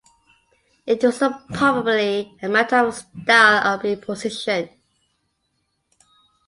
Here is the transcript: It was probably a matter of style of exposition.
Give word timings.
It 0.87 1.03
was 1.03 1.21
probably 1.53 2.35
a 2.41 2.49
matter 2.49 2.77
of 2.77 2.95
style 2.95 3.75
of 3.75 3.85
exposition. 3.85 4.71